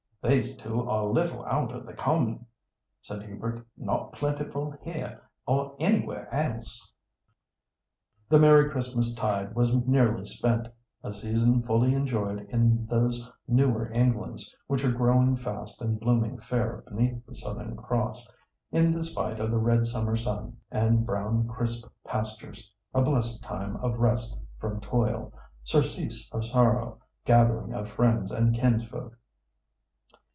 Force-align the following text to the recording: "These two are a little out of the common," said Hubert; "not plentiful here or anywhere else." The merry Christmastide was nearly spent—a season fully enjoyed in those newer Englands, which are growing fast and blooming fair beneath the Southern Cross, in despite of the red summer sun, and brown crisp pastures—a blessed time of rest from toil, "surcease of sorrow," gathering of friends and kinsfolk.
"These 0.23 0.55
two 0.57 0.87
are 0.87 1.01
a 1.01 1.11
little 1.11 1.43
out 1.45 1.71
of 1.73 1.87
the 1.87 1.93
common," 1.93 2.45
said 3.01 3.23
Hubert; 3.23 3.65
"not 3.75 4.11
plentiful 4.11 4.69
here 4.83 5.19
or 5.47 5.75
anywhere 5.79 6.31
else." 6.31 6.93
The 8.29 8.37
merry 8.37 8.69
Christmastide 8.69 9.55
was 9.55 9.75
nearly 9.87 10.23
spent—a 10.25 11.11
season 11.11 11.63
fully 11.63 11.95
enjoyed 11.95 12.41
in 12.51 12.85
those 12.85 13.31
newer 13.47 13.91
Englands, 13.91 14.55
which 14.67 14.85
are 14.85 14.91
growing 14.91 15.35
fast 15.37 15.81
and 15.81 15.99
blooming 15.99 16.37
fair 16.37 16.83
beneath 16.87 17.25
the 17.25 17.33
Southern 17.33 17.75
Cross, 17.75 18.27
in 18.71 18.91
despite 18.91 19.39
of 19.39 19.49
the 19.49 19.57
red 19.57 19.87
summer 19.87 20.15
sun, 20.15 20.55
and 20.69 21.03
brown 21.03 21.47
crisp 21.47 21.87
pastures—a 22.05 23.01
blessed 23.01 23.41
time 23.41 23.75
of 23.77 23.97
rest 23.97 24.37
from 24.59 24.79
toil, 24.81 25.33
"surcease 25.63 26.29
of 26.31 26.45
sorrow," 26.45 26.99
gathering 27.25 27.73
of 27.73 27.89
friends 27.89 28.29
and 28.29 28.53
kinsfolk. 28.53 29.17